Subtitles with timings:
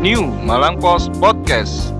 [0.00, 1.92] New Malang Post Podcast.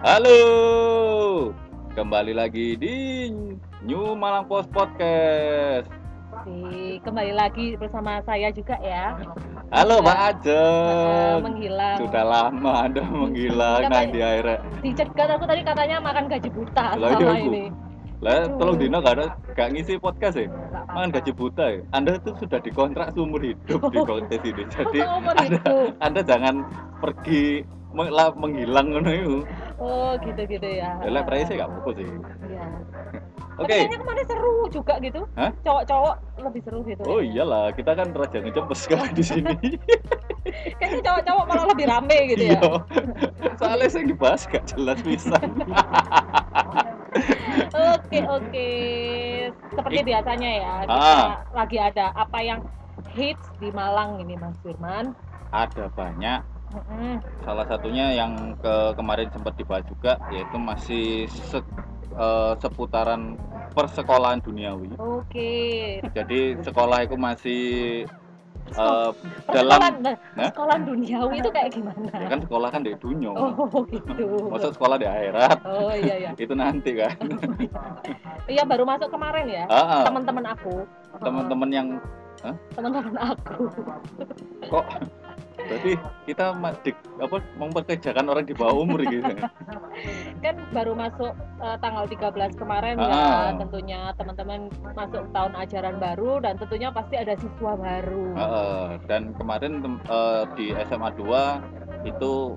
[0.00, 1.52] Halo,
[1.92, 3.28] kembali lagi di
[3.84, 5.84] New Malang Post Podcast.
[6.32, 9.20] Oke, kembali lagi bersama saya juga ya.
[9.70, 11.38] Halo Pak Eh, Ajeng.
[11.46, 11.96] menghilang.
[11.96, 14.56] Sudah lama Anda menghilang Kata- nang di akhirnya.
[14.82, 17.46] Dicegat aku tadi katanya makan gaji buta Lah, iya, selama Bu.
[17.46, 17.64] ini.
[18.20, 20.50] Lah, tolong Dino gak ada gak ngisi podcast ya?
[20.90, 21.80] Makan gaji buta ya?
[21.90, 24.62] Anda tuh sudah dikontrak seumur hidup di kontes ini.
[24.74, 24.98] Jadi
[25.38, 25.60] anda,
[26.02, 26.54] anda jangan
[26.98, 27.62] pergi
[27.94, 29.36] menghilang ngono itu.
[29.78, 30.98] Oh, gitu-gitu ya.
[31.00, 32.10] Lah, price gak apa-apa sih.
[33.60, 33.68] Oke.
[33.68, 35.20] Tapi kayaknya kemarin seru juga gitu.
[35.36, 35.52] Hah?
[35.60, 37.02] Cowok-cowok lebih seru gitu.
[37.04, 37.28] Oh ya.
[37.28, 39.56] iyalah, kita kan raja ngejempes kan di sini.
[40.80, 42.60] Kayaknya cowok-cowok malah lebih rame gitu ya.
[42.60, 42.72] Iya.
[43.60, 45.36] Soalnya saya dibahas gak jelas bisa.
[47.70, 48.68] Oke, oke.
[49.76, 51.44] Seperti biasanya ya, kita Ah.
[51.52, 52.64] lagi ada apa yang
[53.12, 55.12] hits di Malang ini Mas Firman.
[55.52, 56.40] Ada banyak.
[57.42, 61.66] Salah satunya yang ke kemarin sempat dibahas juga yaitu masih se-
[62.14, 63.34] eh, seputaran
[63.74, 64.94] persekolahan duniawi.
[64.98, 65.98] Oke.
[66.14, 67.62] Jadi sekolah itu masih
[68.70, 72.06] Persekolahan, dalam nah, sekolah duniawi itu kayak gimana?
[72.14, 73.34] ya kan sekolah kan di dunia.
[73.34, 74.46] Oh gitu.
[74.46, 76.30] Maksud sekolah di akhirat Oh iya iya.
[76.38, 77.10] itu nanti kan.
[78.46, 79.64] Iya baru masuk kemarin ya.
[79.66, 80.02] Ah, ah.
[80.06, 80.86] Teman-teman aku.
[81.18, 81.88] teman-teman yang
[82.72, 83.66] Teman-teman aku.
[84.70, 84.86] kok
[85.56, 85.92] berarti
[86.26, 89.22] kita ma- di, apa memperkerjakan orang di bawah umur gitu.
[90.44, 93.06] Kan baru masuk eh, tanggal 13 kemarin Ah.
[93.06, 93.60] ya.
[93.60, 94.60] Tentunya teman-teman
[94.96, 98.26] masuk tahun ajaran baru dan tentunya pasti ada siswa baru.
[98.34, 99.72] Heeh, dan kemarin
[100.08, 102.56] eh, di SMA 2 itu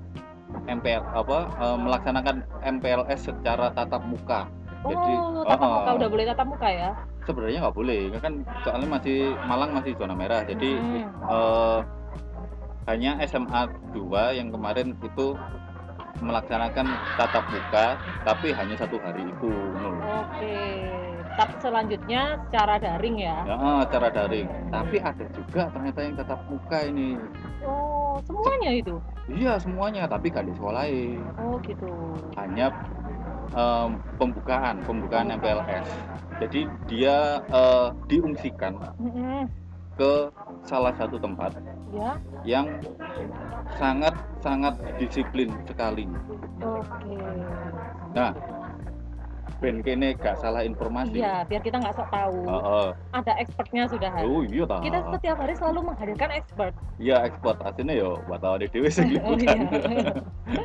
[0.64, 4.48] MPL apa eh, melaksanakan MPLS secara tatap muka.
[4.84, 6.92] Jadi oh, tatap muka heeh, udah boleh tatap muka ya?
[7.24, 10.44] sebenarnya nggak boleh kan soalnya masih Malang masih zona merah.
[10.44, 11.08] Jadi Hmm.
[11.24, 11.78] eh,
[12.84, 15.32] hanya SMA 2 yang kemarin itu
[16.22, 16.86] melaksanakan
[17.18, 17.86] tatap muka
[18.22, 19.52] tapi hanya satu hari itu.
[20.00, 20.58] Oke.
[21.34, 23.42] Tapi selanjutnya secara daring ya.
[23.42, 24.46] Ya, eh, cara daring.
[24.70, 27.18] Tapi ada juga ternyata yang tatap muka ini.
[27.66, 28.94] Oh, semuanya itu.
[29.26, 31.18] Iya semuanya, tapi gak disekolahin.
[31.42, 31.90] Oh, gitu.
[32.38, 32.70] hanya
[33.50, 35.66] em, pembukaan pembukaan Pembukaan.
[35.66, 35.88] MPLS
[36.42, 37.16] jadi dia
[37.50, 39.46] eh, diungsikan Mm-mm.
[39.94, 40.30] ke
[40.64, 41.52] salah satu tempat
[41.94, 42.18] Ya.
[42.42, 42.66] yang
[43.72, 44.10] sangat
[44.40, 46.08] sangat disiplin sekali
[46.58, 47.16] Oke.
[48.10, 48.34] nah
[49.60, 52.36] ben kene gak salah informasi Iya, biar kita nggak sok tahu.
[52.44, 52.88] Heeh.
[53.14, 54.10] Ada expertnya sudah.
[54.12, 54.24] hari.
[54.26, 56.72] oh iya ta Kita setiap hari selalu menghadirkan expert.
[56.98, 59.56] iya ekspor aslinya yo wartawan di dewi sing Oh, liputan
[59.88, 60.12] iya.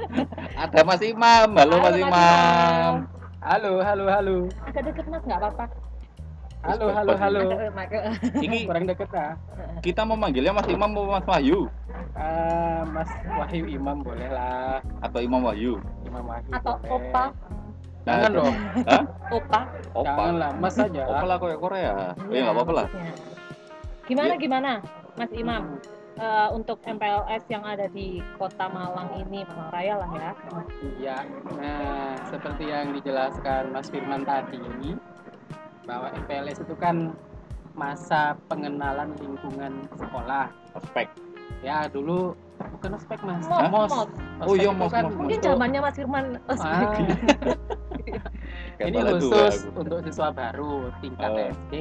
[0.67, 2.93] ada Mas Imam halo, Mas Mas Imam
[3.39, 4.35] Halo, halo, halo.
[4.61, 5.65] Agak deket mas, nggak apa-apa.
[6.69, 7.39] Halo, halo, halo.
[8.37, 9.33] Ini Kurang deket ah.
[9.81, 11.59] kita memanggilnya Mas Imam atau Mas Wahyu
[12.13, 14.77] Ah, Mas Wahyu Imam boleh lah.
[15.01, 16.51] atau Imam Wahyu Imam Wahyu.
[16.53, 16.93] Atau boleh.
[17.09, 17.25] opa,
[18.05, 18.55] Jangan dong.
[18.85, 19.03] Hah?
[19.37, 19.61] opa.
[19.93, 21.01] Opa Jangan lah, Mas saja.
[21.05, 21.91] Opa lah kayak Korea.
[21.91, 22.87] Oh Iya, ya nggak apa-apa lah.
[22.87, 23.13] maksudnya.
[24.05, 24.37] Gimana Iya.
[24.37, 24.71] gimana,
[25.17, 25.63] Mas Imam?
[26.19, 30.31] Eh, untuk MPLS yang ada di Kota Malang ini, Malang Raya lah ya.
[30.99, 31.17] Iya.
[31.55, 34.59] Nah, seperti yang dijelaskan Mas Firman tadi,
[35.89, 37.17] bahwa MPLS itu kan
[37.73, 40.53] masa pengenalan lingkungan sekolah.
[40.77, 41.09] Aspek.
[41.65, 42.37] Ya, dulu
[42.77, 43.41] bukan ospek Mas.
[43.49, 43.89] Mos, Mos.
[43.89, 44.07] mos.
[44.45, 45.19] Oh Ospek iya, mos, kan mos, mos.
[45.25, 46.25] Mungkin zamannya Mas Firman.
[46.45, 46.93] Oh, Ah,
[48.85, 51.49] ini dua khusus untuk siswa baru tingkat Oh.
[51.51, 51.73] SD,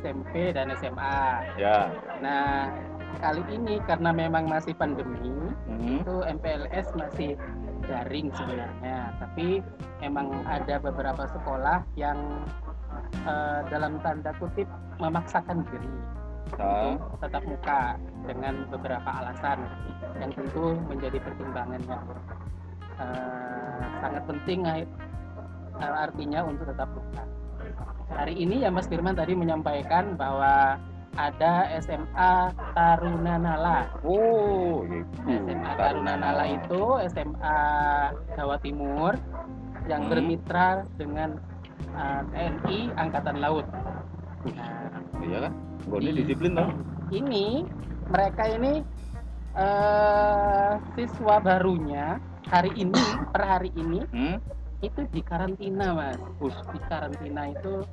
[0.00, 1.20] SMP, dan SMA.
[1.54, 1.92] Ya.
[2.18, 2.72] Nah,
[3.20, 5.30] kali ini karena memang masih pandemi,
[5.70, 6.02] Mhm.
[6.02, 7.38] itu MPLS masih
[7.86, 9.14] daring sebenarnya.
[9.22, 9.62] Tapi
[10.02, 12.18] memang ada beberapa sekolah yang
[13.14, 14.68] eh, dalam tanda kutip
[14.98, 15.92] memaksakan diri
[16.60, 17.96] Ah, untuk tetap muka
[18.28, 19.64] dengan beberapa alasan
[20.20, 22.04] yang tentu menjadi pertimbangan yang
[23.00, 24.84] eh, sangat penting eh,
[25.80, 27.24] artinya untuk tetap muka.
[28.12, 30.76] Hari ini ya Mas Firman tadi menyampaikan bahwa
[31.16, 33.88] ada SMA Taruna Nala.
[34.04, 35.28] Oh, gitu.
[35.48, 37.58] SMA Taruna Nala itu SMA
[38.36, 39.16] Jawa Timur
[39.88, 40.10] yang Hmm.
[40.12, 41.40] bermitra dengan
[41.92, 43.66] uh, TNI Angkatan Laut.
[44.52, 45.52] Nah, Iya kan?
[45.82, 46.70] Gue Di- disiplin dong.
[47.10, 47.62] ini
[48.08, 48.80] mereka ini
[49.52, 52.16] eh siswa barunya
[52.48, 52.96] hari ini
[53.28, 54.36] per hari ini Hmm?
[54.80, 56.56] itu di karantina mas Us.
[56.66, 57.84] di karantina itu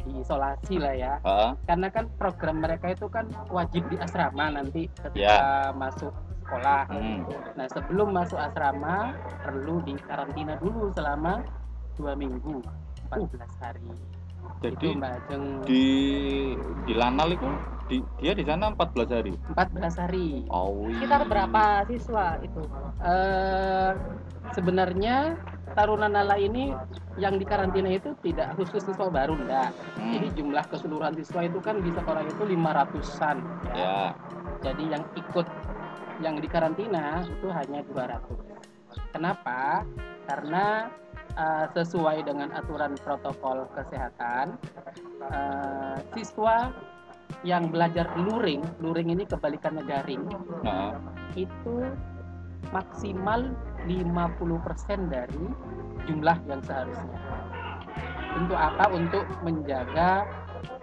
[0.00, 5.18] diisolasi lah ya Ah, karena kan program mereka itu kan wajib di asrama nanti ketika
[5.18, 5.38] Ya.
[5.72, 7.18] masuk sekolah hmm.
[7.52, 9.12] nah sebelum masuk asrama
[9.42, 11.42] perlu di karantina dulu selama
[11.94, 12.62] dua minggu
[13.12, 13.86] 14 hari
[14.62, 15.84] Jadi itu mbak Ajeng di
[16.86, 17.46] di Lanal itu
[17.90, 19.32] di, dia di sana 14 hari.
[19.54, 20.86] 14 hari Oh.
[20.88, 20.96] iya.
[21.02, 22.62] Sekitar berapa siswa itu?
[23.04, 23.90] Eh,
[24.54, 25.36] sebenarnya
[25.76, 26.72] Taruna Nala ini
[27.20, 29.72] yang dikarantina itu tidak khusus siswa baru enggak.
[30.00, 33.36] Hmm, Jadi jumlah keseluruhan siswa itu kan di sekolah itu 500-an
[33.72, 33.74] ya.
[33.76, 33.96] ya.
[34.62, 35.46] Jadi yang ikut
[36.22, 38.20] yang dikarantina itu hanya 200.
[39.12, 39.82] Kenapa?
[40.28, 40.88] Karena
[41.36, 44.56] eh, sesuai dengan aturan protokol kesehatan
[45.28, 46.72] eh, siswa
[47.42, 50.28] yang belajar luring, luring ini kebalikannya daring,
[50.62, 50.94] Nah,
[51.34, 51.88] itu
[52.70, 53.50] maksimal
[53.88, 55.44] 50% dari
[56.06, 57.18] jumlah yang seharusnya.
[58.38, 58.84] Untuk apa?
[58.92, 60.28] Untuk menjaga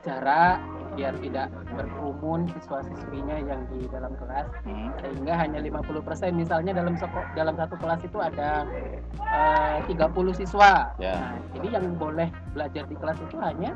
[0.04, 0.60] jarak
[1.00, 1.48] biar tidak
[1.80, 7.80] berkerumun siswa-siswinya yang di dalam kelas hmm, sehingga hanya 50% misalnya dalam seko- dalam satu
[7.80, 8.68] kelas itu ada
[9.16, 10.92] eh, 30 siswa.
[11.00, 11.16] Ya.
[11.16, 13.72] Nah, jadi yang boleh belajar di kelas itu hanya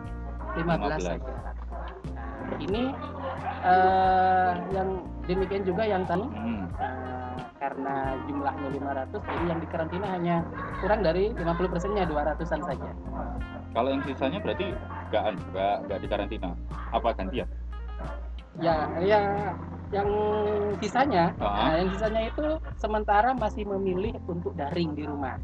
[0.59, 0.99] 15, 15.
[0.99, 1.33] saja.
[2.11, 2.91] Nah, ini
[3.63, 4.89] eh, yang
[5.23, 6.67] demikian juga yang tadi hmm.
[6.75, 7.32] Nah,
[7.63, 10.35] karena jumlahnya 500 jadi yang dikarantina hanya
[10.83, 12.91] kurang dari 50 persennya 200an saja
[13.73, 14.69] Kalau yang sisanya berarti
[15.09, 16.49] nggak nggak nggak dikarantina.
[16.93, 17.49] Apa gantian?
[18.61, 19.17] ya ya
[19.89, 20.09] yang
[20.77, 21.73] sisanya Ah.
[21.73, 22.45] nah, yang sisanya itu
[22.77, 25.39] sementara masih memilih untuk daring di rumah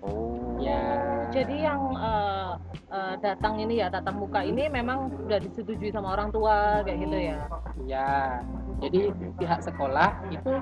[0.00, 0.56] Oh.
[0.62, 1.02] ya
[1.34, 2.52] Jadi yang eh,
[2.94, 7.16] eh, datang ini ya tatap muka ini memang sudah disetujui sama orang tua kayak gitu
[7.18, 7.36] ya.
[7.84, 8.08] ya
[8.80, 9.10] jadi
[9.40, 10.52] pihak sekolah itu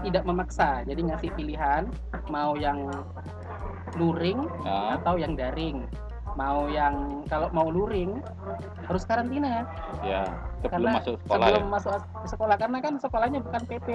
[0.00, 1.82] tidak memaksa jadi ngasih pilihan
[2.28, 2.88] mau yang
[3.96, 5.82] luring Nah, atau yang daring
[6.36, 8.20] mau yang kalau mau luring
[8.86, 9.66] harus karantina
[10.04, 10.22] ya
[10.60, 11.70] sebelum Karena masuk sekolah sebelum ya.
[11.70, 11.92] masuk
[12.24, 13.88] sekolah karena kan sekolahnya bukan PP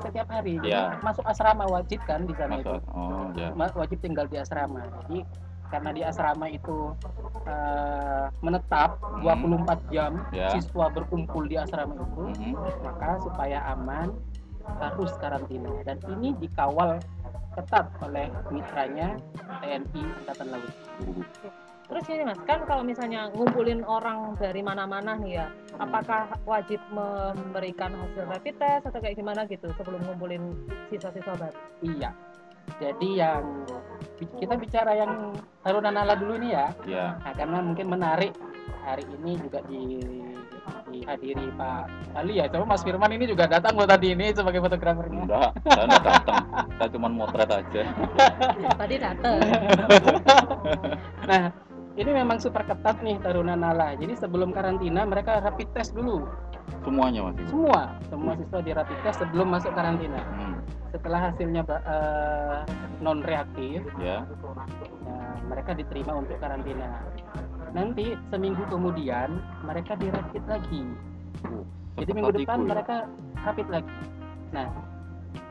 [0.00, 0.84] setiap hari jadi Ya.
[1.00, 2.72] masuk asrama wajib kan di sana itu.
[2.90, 3.52] Oh, ya.
[3.52, 5.24] Wajib tinggal di asrama jadi
[5.70, 6.92] karena di asrama itu
[7.40, 9.24] eh, menetap Hmm.
[9.24, 10.52] 24 jam Ya.
[10.52, 12.52] siswa berkumpul di asrama itu Mhm.
[12.82, 14.12] maka supaya aman
[14.78, 15.70] harus karantina.
[15.82, 17.02] Dan ini dikawal
[17.58, 19.18] ketat oleh mitranya
[19.58, 20.72] TNI Angkatan Laut.
[21.90, 27.90] Terus ini mas, kan kalau misalnya ngumpulin orang dari mana-mana nih ya, apakah wajib memberikan
[27.90, 30.54] hasil rapid test atau kayak gimana gitu sebelum ngumpulin
[30.86, 31.58] siswa-siswa baru?
[31.82, 32.14] iya.
[32.78, 33.66] Jadi yang
[34.38, 35.34] kita bicara yang
[35.66, 36.70] Taruna Nala dulu ini ya.
[36.86, 37.18] Ya.
[37.18, 38.30] Nah, karena mungkin menarik
[38.86, 39.82] hari ini juga di
[40.90, 41.82] dihadiri Pak
[42.18, 42.50] Ali ya.
[42.50, 45.22] Coba Mas Firman ini juga datang loh tadi ini sebagai fotografernya.
[45.24, 46.44] Enggak, saya enggak datang.
[46.76, 47.82] Saya cuma motret aja.
[48.80, 49.38] Tadi dateng.
[51.30, 51.54] Nah,
[51.94, 53.94] ini memang super ketat nih Taruna Nala.
[53.94, 56.26] Jadi sebelum karantina mereka rapid test dulu.
[56.82, 57.38] Semuanya Mas.
[57.46, 60.18] Semua, semua siswa di rapid test sebelum masuk karantina.
[60.18, 60.58] Hmm.
[60.90, 61.62] Setelah hasilnya
[62.98, 64.26] non reaktif, Ya.
[64.26, 67.04] ya, mereka diterima untuk karantina.
[67.70, 70.82] Nanti seminggu kemudian mereka dirapid lagi.
[71.46, 71.62] Uh,
[71.98, 72.68] Jadi minggu depan ya.
[72.74, 72.96] mereka
[73.46, 73.94] rapid lagi.
[74.50, 74.68] Nah,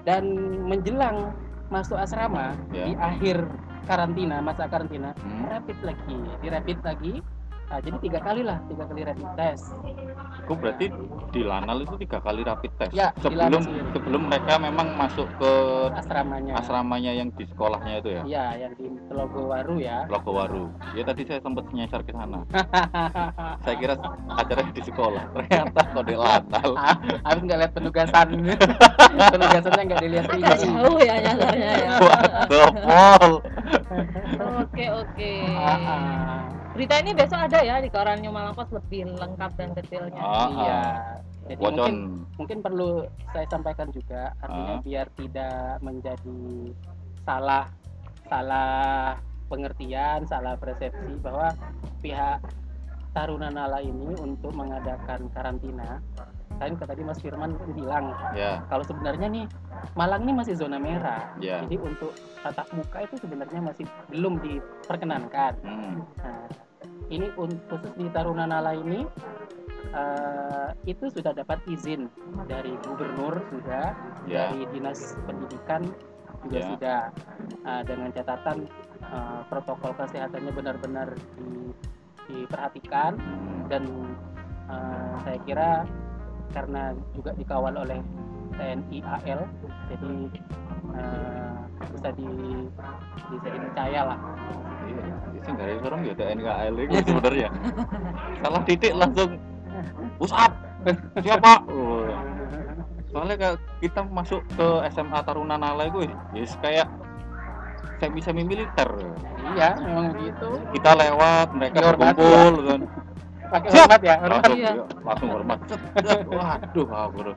[0.03, 0.23] dan
[0.67, 1.31] menjelang
[1.69, 2.89] masuk asrama Ya.
[2.89, 3.37] di akhir
[3.87, 5.47] karantina, masa karantina, Hmm.
[5.47, 7.13] rapid lagi, dirapid lagi.
[7.69, 9.69] Nah, jadi tiga kali lah, tiga kali rapid test.
[10.41, 10.85] Itu berarti
[11.29, 12.97] di Lanal itu tiga kali rapid test.
[12.97, 13.61] Ya, sebelum
[13.93, 15.51] sebelum mereka memang masuk ke
[15.93, 16.57] Asramanya.
[16.57, 18.23] asramanya yang di sekolahnya itu ya.
[18.25, 20.09] Iya, yang di Telogo Waru ya.
[20.09, 20.73] Logowaru.
[20.97, 22.41] Ya tadi saya sempat nyasar ke sana.
[23.63, 23.93] Saya kira
[24.33, 25.23] acaranya di sekolah.
[25.35, 26.69] Ternyata kok di Lanal.
[27.21, 28.27] Habis nggak lihat penugasan,
[29.35, 30.73] penugasannya nggak dilihat Agak ini.
[30.73, 31.91] jauh ya nyasarnya ya.
[32.49, 33.31] Gopol.
[34.57, 35.33] Oke oke.
[36.79, 40.15] Berita ini besok ada ya di koran New Malang Post lebih lengkap dan detailnya.
[40.15, 40.71] Ah, Iya.
[40.71, 41.15] ah.
[41.43, 41.95] Jadi mungkin
[42.39, 43.03] mungkin perlu
[43.35, 44.79] saya sampaikan juga artinya Ah.
[44.79, 46.39] biar tidak menjadi
[47.19, 47.67] salah
[48.31, 49.19] salah
[49.51, 51.51] pengertian salah persepsi bahwa
[51.99, 52.39] pihak
[53.11, 55.99] Taruna Nala ini untuk mengadakan karantina
[56.55, 59.45] kan tadi Mas Firman bilang Ya, kalau sebenarnya nih
[59.95, 61.59] Malang ini masih zona merah ya.
[61.65, 66.07] jadi untuk tatap muka itu sebenarnya masih belum diperkenankan Hmm.
[66.15, 66.47] Nah,
[67.09, 67.57] ini khusus
[67.97, 69.03] di Taruna Nala ini
[69.91, 72.05] eh, itu sudah dapat izin
[72.45, 73.93] dari gubernur sudah,
[74.29, 74.53] Ya.
[74.53, 75.89] dari dinas pendidikan
[76.45, 76.67] juga Ya.
[76.73, 76.99] sudah
[77.67, 78.65] Ah, dengan catatan
[79.03, 81.75] eh, protokol kesehatannya benar-benar di-
[82.29, 83.65] diperhatikan Hmm.
[83.67, 83.83] dan
[84.69, 85.69] eh, saya kira
[86.53, 87.99] karena juga dikawal oleh
[88.55, 89.41] TNI AL
[89.89, 90.13] jadi
[90.93, 91.48] eh,
[91.87, 92.27] bisa di
[93.31, 94.19] bisa dipercaya lah
[94.89, 95.05] Iya,
[95.45, 97.49] sing dari orang ya TNKL itu sebenarnya.
[98.41, 99.37] Salah titik langsung
[100.17, 100.51] push up.
[101.21, 101.61] Siapa?
[101.69, 102.09] Oh.
[103.13, 106.89] Soalnya kita masuk ke SMA Taruna Nala itu ya kayak
[107.99, 108.89] semi semi militer
[109.55, 112.81] iya memang begitu kita lewat mereka Dihormati berkumpul kan
[113.49, 113.81] pakai Siap.
[113.83, 114.71] hormat ya hormat langsung Iya.
[115.01, 115.59] langsung hormat
[116.27, 117.33] waduh aku bro.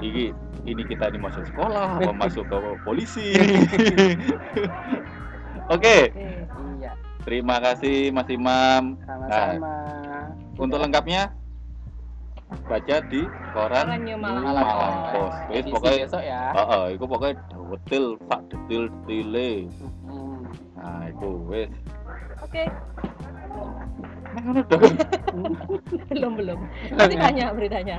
[0.00, 0.24] ini
[0.64, 3.28] ini kita ini masuk sekolah apa masuk ke polisi
[5.68, 5.98] oke Oke.
[6.78, 6.92] iya
[7.22, 9.74] terima kasih Mas Imam sama-sama
[10.56, 11.30] untuk lengkapnya
[12.62, 15.12] baca di koran Malang Malang Post.
[15.14, 17.34] Post wis pokoknya besok ya heeh iku pokoknya
[17.72, 19.50] detail sak detail detaile
[20.04, 20.40] Hmm.
[20.76, 21.72] nah itu wis
[22.42, 23.11] Oke, Nah, dong.
[26.12, 26.58] Belum belum.
[26.98, 27.96] Nanti banyak beritanya.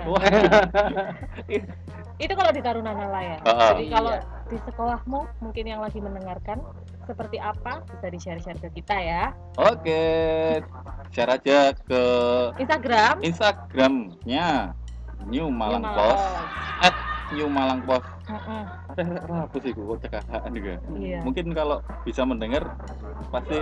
[2.18, 3.38] Itu kalau di Tarunanala ya.
[3.42, 3.70] Heeh.
[3.74, 4.22] Jadi kalau Iya.
[4.50, 6.62] di sekolahmu mungkin yang lagi mendengarkan
[7.04, 9.24] seperti apa bisa di share-share ke kita ya.
[9.60, 10.04] Oke,
[11.12, 12.04] share aja ke
[12.62, 14.78] Instagram Instagramnya
[15.28, 16.26] New Malang New Post,
[16.84, 16.96] at
[17.34, 18.08] New Malang Post.
[18.24, 18.64] Mm-mm.
[18.94, 19.04] Ada
[19.48, 20.74] apa sih gue cekahan juga.
[20.96, 21.20] Iya.
[21.28, 22.64] Mungkin kalau bisa mendengar
[23.32, 23.58] pasti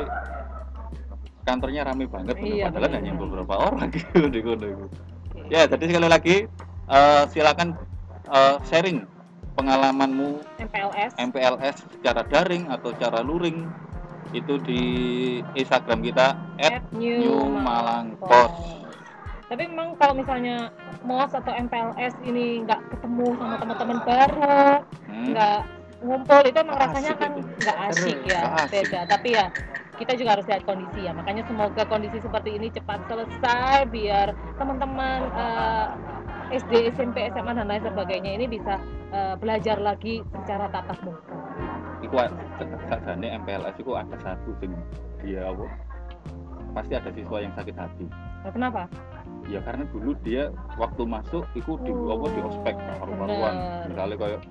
[1.41, 2.97] kantornya rame banget, Iya, padahal benar.
[2.97, 4.85] hanya beberapa orang gitu di kono itu.
[5.47, 6.35] Ya, jadi sekali lagi
[6.87, 7.75] eh, silakan
[8.27, 9.03] eh, sharing
[9.53, 11.11] pengalamanmu MPLS.
[11.17, 13.67] MPLS secara daring atau secara luring
[14.31, 14.81] itu di
[15.53, 18.79] Instagram kita at New, New Malang Post.
[19.51, 20.71] Tapi memang kalau misalnya
[21.03, 24.63] MOS atau MPLS ini nggak ketemu sama teman-teman baru,
[25.11, 25.35] Hmm.
[25.35, 25.59] nggak
[26.01, 28.71] ngumpul itu emang rasanya asik kan nggak asik ya, asik.
[28.87, 28.99] beda.
[29.05, 29.45] Tapi ya
[30.01, 31.13] kita juga harus lihat kondisi ya.
[31.13, 35.87] Makanya semoga kondisi seperti ini cepat selesai biar teman-teman eh,
[36.57, 38.81] SD, SMP, SMA dan lain sebagainya ini bisa
[39.13, 41.37] eh, belajar lagi secara tatap muka.
[42.01, 42.17] Iku
[42.89, 44.73] sakjane MPLS iku ada satu sing
[45.21, 45.69] dia apa?
[46.73, 48.05] Pasti ada siswa yang sakit hati.
[48.41, 48.81] Nah, kenapa?
[49.45, 50.49] Ya karena dulu dia
[50.81, 53.53] waktu masuk iku di Oh, apa di ospek karu-karuan.
[53.53, 53.85] bener.
[53.93, 54.41] Misalnya kayak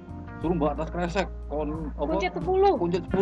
[0.41, 2.11] suruh mbak atas kresek kon apa?
[2.15, 2.79] Kunci 10.
[2.79, 3.19] Kunci 10.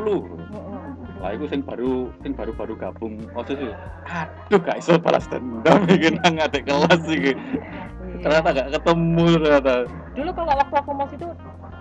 [0.52, 0.82] Heeh.
[1.18, 3.75] Lah iku sing baru sing baru-baru gabung OSIS itu.
[4.06, 7.34] Aduh gak iso balas dendam iki nang adik kelas iki.
[7.34, 8.22] Iya.
[8.22, 9.75] Ternyata gak ketemu ternyata.
[10.14, 11.28] Dulu kalau waktu aku mos itu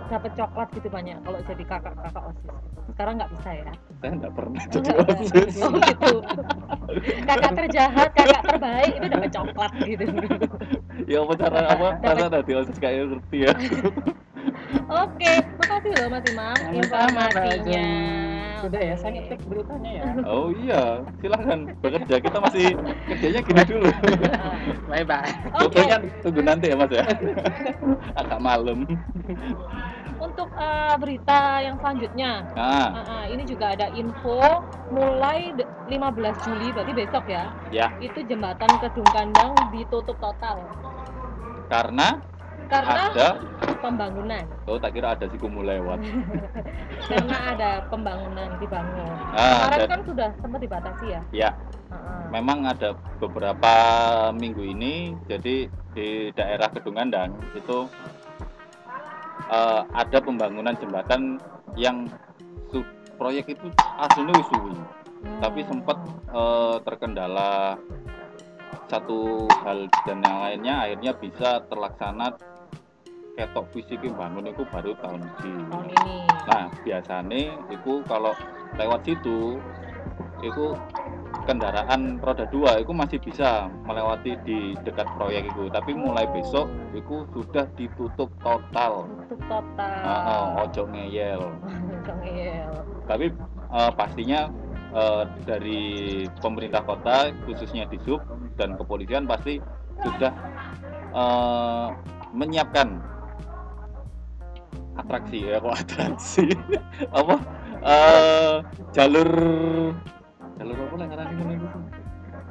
[0.08, 2.50] dapat coklat gitu banyak kalau jadi kakak-kakak osis.
[2.88, 3.72] Sekarang nggak bisa ya.
[4.00, 5.54] Saya enggak pernah Oh, jadi nggak- OSIS.
[5.58, 6.14] Oh gitu.
[7.24, 10.04] kakak terjahat, kakak terbaik itu dapat coklat gitu.
[11.06, 11.88] Ya apa cara apa?
[12.02, 13.52] Cara tadi OSIS kayak ngerti ya.
[14.88, 17.86] Oke, makasih loh Mas Imam informasinya.
[18.62, 19.00] Sudah ya Oke.
[19.00, 20.82] saya ngetik beritanya ya Oh iya,
[21.20, 22.14] silahkan bekerja.
[22.20, 22.66] Kita masih
[23.06, 23.88] kerjanya gini dulu.
[24.90, 27.04] bye bye Oke, Fotonya tunggu nanti ya mas ya.
[28.20, 28.78] Agak malam.
[30.18, 34.42] untuk eh, berita yang selanjutnya, Nah, eh, eh, ini juga ada info
[34.90, 37.44] mulai de- 15 Juli, berarti besok ya.
[37.70, 40.66] ya Itu jembatan Kedung Kandang ditutup total
[41.68, 42.16] karena
[42.72, 43.28] karena ada,
[43.78, 44.44] pembangunan.
[44.66, 45.98] oh tak kira ada si kumu lewat.
[47.10, 49.12] karena ada pembangunan dibangun.
[49.32, 51.20] Ah, Kemarin kan sudah sempat dibatasi ya.
[51.30, 51.50] Ya,
[51.88, 52.20] Heeh.
[52.34, 53.72] memang ada beberapa
[54.34, 55.66] minggu ini, jadi
[55.96, 57.88] di daerah Kedungandang itu
[59.48, 61.38] eh, ada pembangunan jembatan
[61.74, 62.06] yang
[62.70, 63.66] su- proyek itu
[63.98, 64.74] aslinya wis suwi.
[65.18, 65.42] Hmm.
[65.42, 65.98] tapi sempat
[66.30, 67.74] eh, terkendala
[68.86, 72.38] satu hal dan yang lainnya akhirnya bisa terlaksana
[73.38, 76.26] ketok fisik bangun itu baru tahun ini.
[76.50, 78.34] Nah biasanya itu kalau
[78.74, 79.62] lewat situ
[80.42, 80.74] itu
[81.46, 87.24] kendaraan roda dua itu masih bisa melewati di dekat proyek itu tapi mulai besok itu
[87.32, 89.92] sudah ditutup total Untuk total.
[90.04, 91.40] Ah, ah, ojo ngeyel
[91.94, 92.68] Ojo ngeyel.
[93.08, 93.26] tapi
[93.72, 94.52] eh, pastinya
[94.92, 95.80] eh, dari
[96.38, 98.20] pemerintah kota khususnya di sub
[98.60, 99.56] dan kepolisian pasti
[100.04, 100.32] sudah
[101.16, 101.88] eh,
[102.36, 103.00] menyiapkan
[104.98, 106.44] atraksi ya kok atraksi?
[107.18, 107.34] Apa?
[107.78, 108.54] Eh,
[108.90, 109.30] jalur
[110.58, 111.54] jalur apa yang ngarani ngono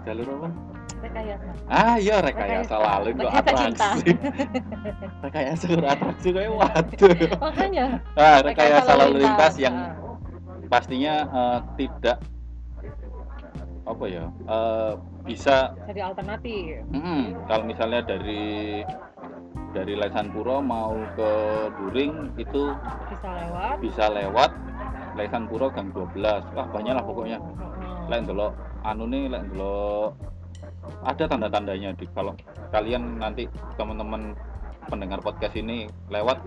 [0.07, 0.49] jalur apa?
[0.97, 1.49] Rekayasa.
[1.67, 2.75] ah iya rekayasa Rekayasa.
[2.79, 3.41] lalu cinta.
[3.43, 4.09] atraksi.
[5.27, 7.15] Rekayasa kok atraksi kayak waduh.
[7.43, 7.85] Makanya.
[8.15, 9.75] Ah rekayasa lalu lintas yang
[10.71, 12.17] pastinya eh, tidak
[13.87, 14.91] apa ya eh,
[15.27, 16.83] bisa jadi alternatif.
[16.91, 18.83] mm, kalau misalnya dari
[19.71, 21.29] dari Lesanpuro mau ke
[21.73, 22.71] Buring itu
[23.09, 23.75] Bisa lewat.
[23.79, 24.51] bisa lewat
[25.13, 26.13] Lesanpuro gang 12
[26.53, 27.37] wah banyak lah pokoknya.
[28.07, 30.11] Lek ndelok anu nih lek ndelok.
[31.03, 32.31] Ada tanda-tandanya di kalau
[32.69, 33.43] kalian nanti
[33.75, 34.31] teman-teman
[34.87, 36.39] pendengar podcast ini lewat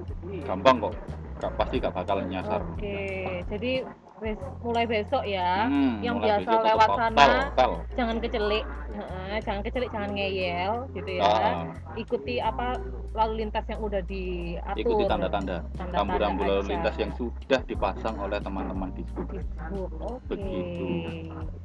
[0.46, 0.94] gampang kok.
[1.40, 2.60] Gak- pasti gak bakal nyasar.
[2.76, 3.84] Oke, jadi
[4.20, 7.70] Bes- mulai besok ya Hmm, yang biasa lewat total, sana, total.
[7.96, 11.62] jangan kecelik Heeh, jangan kecelik jangan ngeyel gitu ya Ah,
[11.94, 12.76] ikuti apa
[13.10, 18.90] lalu lintas yang udah diatur ikuti tanda-tanda rambu-rambu lalu lintas yang sudah dipasang oleh teman-teman
[18.92, 19.02] di.
[19.06, 19.90] Facebook.
[19.98, 20.34] Oke.
[20.34, 20.86] Begitu.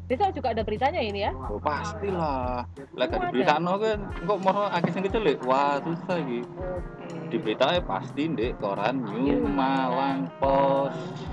[0.05, 1.33] Besok juga ada beritanya ini ya.
[1.33, 2.61] Oh, pastilah.
[2.93, 3.17] Gak ada.
[3.25, 5.37] diberitano kan kok mau sing kecelik.
[5.43, 6.39] Wah, susah iki.
[6.45, 7.07] Oke.
[7.33, 11.25] Diberitanya pasti ndek koran New New Malang Post.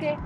[0.00, 0.16] Oke.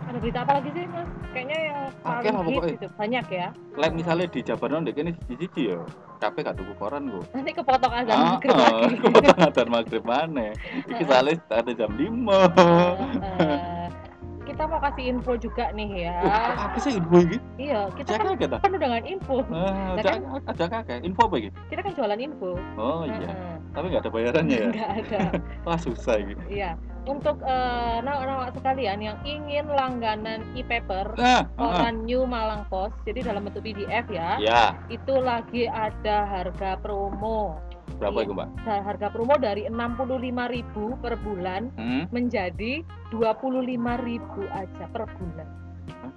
[0.00, 1.04] Ada berita apa lagi sih, Mas?
[1.30, 2.72] Kayaknya yang paling lah hits pokoknya.
[2.74, 3.48] itu banyak ya.
[3.76, 5.78] Lek misalnya di Jabarno ndek kene siji-siji ya.
[6.18, 7.24] Kabeh gak tuku koran kok.
[7.30, 8.96] Nanti kepotong azan Ah, maghrib ah, lagi.
[9.04, 10.46] kebetulan ada maghrib mana?
[10.88, 12.00] Iki soalnya ada jam 5.
[12.00, 13.86] Eh,
[14.42, 16.16] kita mau kasih info juga nih ya.
[16.58, 17.38] Apa sih info iki?
[17.56, 18.60] Iya, kita Cek kan aja dah.
[18.64, 19.36] penuh dengan info.
[19.46, 20.20] Ah, Lah ada kan?
[20.42, 20.98] ada kakek.
[21.04, 21.50] Info apa iki?
[21.68, 22.50] Kita kan jualan info.
[22.74, 23.30] Oh iya.
[23.30, 23.56] Heeh.
[23.70, 24.68] Tapi nggak ada bayarannya ya?
[24.74, 25.18] Nggak ada.
[25.66, 26.34] Wah susah ini.
[26.46, 26.74] Iya.
[27.00, 33.24] Untuk eh, nawak-nawak sekalian yang ingin langganan e-paper Nah, ah, koran New Malang Post, jadi
[33.24, 37.56] dalam bentuk PDF ya, ya itu lagi ada harga promo.
[37.96, 38.26] berapa Iya.
[38.26, 38.48] itu mbak?
[38.62, 40.62] Nah, harga promo dari 65.000
[40.96, 42.04] per bulan Hmm?
[42.08, 45.48] menjadi 25.000 aja per bulan.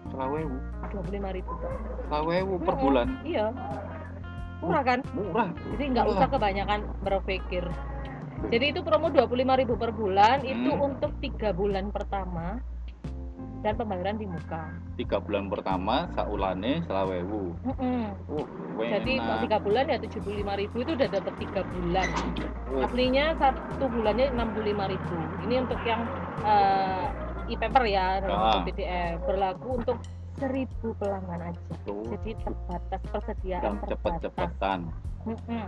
[0.07, 1.71] Selawewu, 25.000 Pak.
[2.05, 3.07] selawewu per bulan.
[3.23, 3.49] Iya.
[4.63, 4.99] Murah kan?
[5.11, 5.49] Murah.
[5.75, 7.63] Jadi nggak usah kebanyakan berpikir.
[8.43, 10.87] Jadi itu promo 25.000 per bulan itu Hmm.
[10.91, 12.59] untuk tiga bulan pertama
[13.63, 14.75] dan pembayaran di muka.
[14.99, 17.55] Tiga bulan pertama saulane selawewu.
[17.63, 18.11] Mm-mm.
[18.27, 18.43] Uh,
[18.83, 22.07] Jadi kalau tiga bulan ya 75.000 itu udah dapat tiga bulan.
[22.67, 22.83] Oh.
[22.83, 25.47] Aslinya satu bulannya 65.000.
[25.47, 26.03] Ini untuk yang
[26.43, 27.07] eh,
[27.47, 28.63] e-paper ya dalam Ah.
[28.67, 29.97] PDF berlaku untuk
[30.39, 30.67] 1000
[30.99, 31.61] pelanggan aja.
[31.85, 33.89] Tuh, Jadi terbatas persediaan terbatas.
[33.93, 34.79] cepet-cepetan.
[35.27, 35.65] Mm-mm.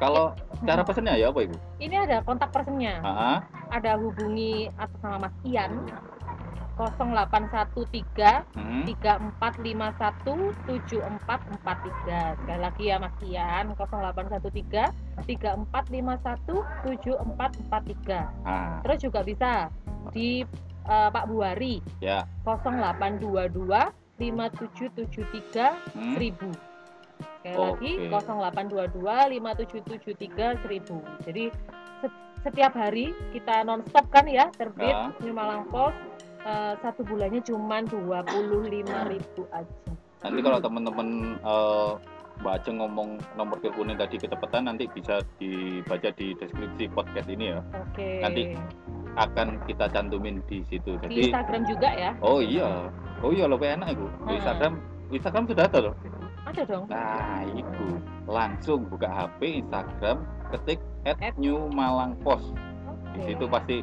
[0.00, 0.34] Kalau
[0.66, 1.54] cara pesennya ya apa itu?
[1.78, 2.98] Ini ada kontak personnya.
[3.04, 3.38] Ah,
[3.70, 5.86] Ada hubungi atas nama Mas Ian
[6.74, 8.82] 0813 hmm.
[8.88, 14.90] 3451 7443 sekali lagi ya Mas Ian 0813
[15.28, 19.68] 3451 7443 ah, terus juga bisa
[20.10, 20.42] di
[20.84, 22.24] eh, Pak Buari ya.
[22.42, 26.14] 0822 5773 Hmm.
[26.14, 26.52] 1000
[27.42, 27.82] sekali Oke.
[27.82, 31.44] lagi 0822 5773 1000 jadi
[31.98, 35.10] se- setiap hari kita nonstop kan ya terbit Ah.
[35.18, 35.98] New Malang Post
[36.42, 38.86] eh, satu bulannya cuma 25.000
[39.50, 39.90] aja
[40.22, 41.92] Nanti kalau teman-teman eh,
[42.38, 47.60] baca ngomong nomor teleponnya tadi kecepatan nanti bisa dibaca di deskripsi podcast ini ya.
[47.72, 48.42] oke Nanti
[49.14, 50.96] akan kita cantumin di situ.
[50.96, 52.88] di Jadi Instagram juga ya oh iya.
[53.20, 54.06] Oh iya lebih enak itu.
[54.06, 54.38] Di Hmm.
[54.38, 54.72] Instagram
[55.08, 55.94] Instagram sudah ada loh.
[56.42, 57.86] ada dong Nah, itu
[58.26, 60.16] langsung buka HP Instagram
[60.50, 62.50] ketik at At- New Malang Post.
[63.12, 63.28] Di Oke.
[63.30, 63.76] situ pasti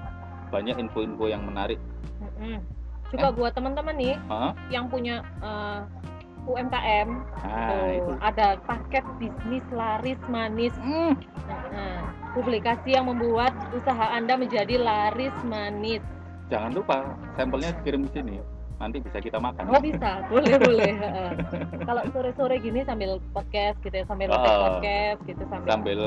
[0.49, 1.77] banyak info-info yang menarik.
[2.19, 2.57] Mm-mm.
[3.09, 4.53] juga buat teman-teman nih Hah?
[4.69, 5.79] yang punya eh,
[6.45, 7.09] UMKM
[7.91, 8.11] itu.
[8.19, 11.17] ada paket bisnis laris manis Hmm,
[11.69, 11.99] Nah,
[12.31, 16.01] publikasi yang membuat usaha Anda menjadi laris manis.
[16.47, 16.97] jangan lupa
[17.33, 18.37] sampelnya dikirim ke sini.
[18.79, 19.67] Nanti bisa kita makan.
[19.67, 20.91] Oh bisa, boleh boleh.
[21.83, 24.79] Kalau sore-sore gini sambil podcast gitu ya, sambil Ah.
[24.79, 25.67] podcast gitu sambil.
[25.67, 25.99] Sambil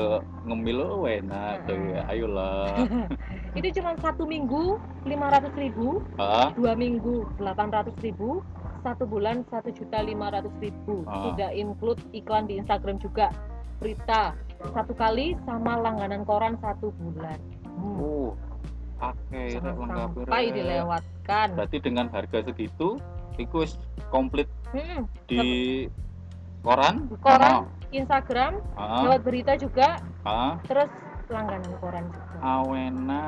[0.43, 2.01] ngemil oh, enak tuh ya.
[2.09, 2.73] Ayolah.
[3.61, 8.41] Itu cuma satu minggu 500 ribu, Ah, dua minggu 800 ribu,
[8.83, 11.07] satu bulan satu juta 500 ribu.
[11.07, 11.31] Ah.
[11.31, 13.31] Sudah include iklan di Instagram juga,
[13.79, 14.35] berita
[14.71, 17.39] satu kali sama langganan koran satu bulan.
[17.65, 17.97] Hmm.
[17.99, 18.31] uh,
[19.03, 21.47] Oke, Jangan lengkap sampai dilewatkan.
[21.59, 22.95] Berarti dengan harga segitu,
[23.35, 23.59] itu
[24.07, 25.03] komplit Hmm.
[25.27, 25.43] di
[26.63, 27.11] koran.
[27.19, 30.87] Koran, Instagram, Ah, lewat berita juga, ah, terus
[31.33, 32.37] langganan koran juga.
[32.39, 33.23] awena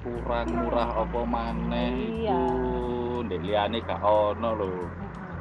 [0.00, 2.38] kurang murah apa maneh Iya.
[2.38, 3.26] iku.
[3.26, 4.70] Ndek liyane gak ono lho.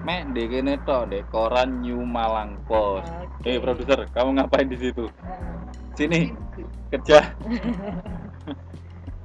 [0.04, 3.08] Mek ndek kene tok ndek koran New Malang Post.
[3.40, 3.56] Oke.
[3.56, 5.06] Eh, produser, kamu ngapain di situ?
[5.96, 6.32] Sini,
[6.90, 7.20] kerja.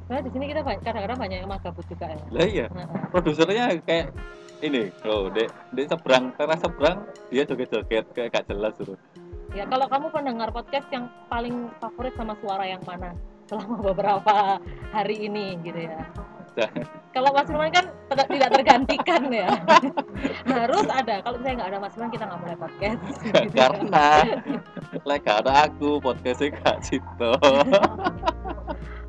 [0.04, 2.20] Nah, di sini kita kadang-kadang banyak yang magabut juga ya.
[2.28, 3.08] Lah iya, Heeh.
[3.08, 4.12] produsernya kayak
[4.60, 6.98] ini, loh, dek, dek seberang, karena seberang
[7.32, 9.00] dia joget-joget kayak gak jelas tuh.
[9.54, 13.14] Ya, kalau kamu pendengar podcast yang paling favorit sama suara yang mana
[13.46, 14.58] selama beberapa
[14.90, 16.02] hari ini gitu ya.
[16.54, 16.86] Jangan.
[17.10, 19.50] Kalau Mas Firman kan tidak tidak tergantikan ya.
[20.54, 21.22] Harus ada.
[21.22, 23.00] Kalau misalnya nggak ada Mas Firman kita nggak mulai podcast.
[23.22, 23.50] gitu.
[23.58, 24.06] karena
[25.06, 27.30] lek gak ada aku podcastnya gak situ.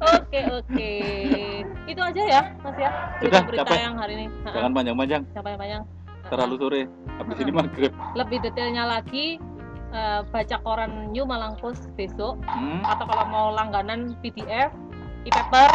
[0.06, 0.94] Oke oke.
[1.86, 2.90] Itu aja ya Mas ya.
[3.18, 3.78] Sudah, Berita-berita capek.
[3.82, 4.26] yang hari ini.
[4.46, 5.82] Jangan panjang-panjang, Sampai panjang.
[6.26, 6.82] terlalu sore.
[7.18, 7.94] Habis ini maghrib.
[8.14, 9.38] Lebih detailnya lagi
[9.94, 12.40] eh, baca koran New Malang Post besok.
[12.46, 14.72] Hmm, atau kalau mau langganan PDF,
[15.26, 15.70] e-paper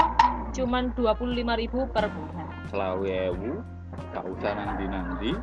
[0.54, 2.46] cuman 25.000 per bulan.
[2.70, 3.62] selawe ewu
[4.14, 5.34] gak usah nanti-nanti.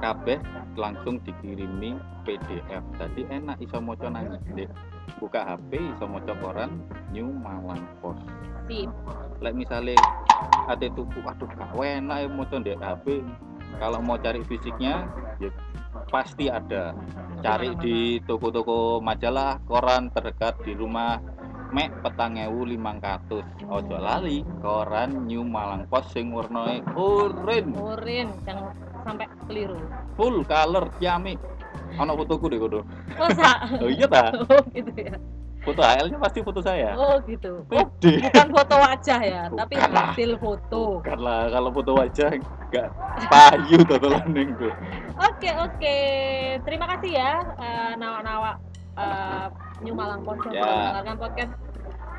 [0.00, 0.40] Kabeh
[0.80, 1.92] langsung dikirimi
[2.24, 4.40] PDF jadi enak iso moco nang
[5.20, 6.80] buka HP iso moco koran
[7.12, 8.24] New Malang Post.
[8.68, 8.88] Sip.
[9.40, 9.96] lek misalnya
[10.68, 13.24] ada tuku aduh gak enak ya moco di HP
[13.78, 15.06] kalau mau cari fisiknya
[15.38, 15.50] ya
[16.10, 16.96] pasti ada.
[17.40, 21.20] Cari di toko-toko majalah koran terdekat di rumah.
[21.70, 28.34] Mek petang ewu limang katus ojo lali koran New Malang Post sing warnane orange Urin,
[28.42, 28.74] jangan
[29.06, 29.78] sampai keliru.
[30.18, 31.38] full color ciamik
[31.94, 32.58] ono fotoku deh
[33.14, 33.70] Masa?
[33.78, 34.34] oh iya ta?
[34.50, 35.14] Oh gitu ya.
[35.60, 37.62] Foto HL nya pasti foto saya Oh gitu.
[37.68, 40.10] Oh, bukan foto wajah ya, tapi lah.
[40.10, 40.82] hasil foto.
[41.00, 42.30] karena kalau foto wajah
[42.66, 42.88] nggak
[43.26, 44.72] payu totalan tuh
[45.20, 45.98] Oke oke,
[46.62, 48.56] terima kasih ya eh, nawa-nawa
[48.94, 49.46] eh,
[49.80, 50.64] New Malang Post yang Ya.
[50.64, 51.52] mendengarkan podcast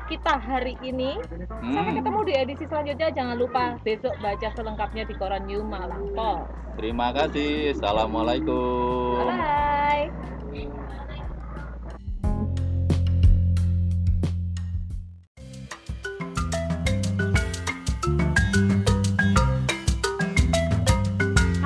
[0.04, 1.16] kita hari ini.
[1.48, 3.08] Sampai Hmm, ketemu di edisi selanjutnya.
[3.10, 6.46] Jangan lupa besok baca selengkapnya di koran New Malang Post.
[6.72, 10.21] terima kasih assalamualaikum Bye.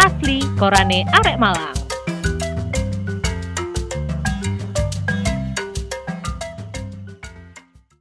[0.00, 1.79] Asli Korane Arek Malang.